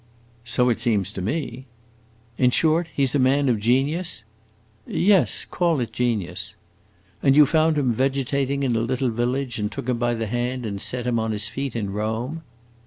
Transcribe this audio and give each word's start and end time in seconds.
"So 0.45 0.69
it 0.69 0.79
seems 0.79 1.11
to 1.11 1.21
me." 1.21 1.67
"In 2.35 2.49
short, 2.49 2.87
he 2.91 3.05
's 3.05 3.13
a 3.13 3.19
man 3.19 3.47
of 3.47 3.59
genius?" 3.59 4.23
"Yes, 4.87 5.45
call 5.45 5.79
it 5.79 5.93
genius." 5.93 6.55
"And 7.21 7.35
you 7.35 7.45
found 7.45 7.77
him 7.77 7.93
vegetating 7.93 8.63
in 8.63 8.75
a 8.75 8.79
little 8.81 9.11
village 9.11 9.59
and 9.59 9.71
took 9.71 9.87
him 9.87 9.99
by 9.99 10.15
the 10.15 10.25
hand 10.25 10.65
and 10.65 10.81
set 10.81 11.05
him 11.05 11.19
on 11.19 11.29
his 11.31 11.49
feet 11.49 11.75
in 11.75 11.91
Rome?" 11.91 12.41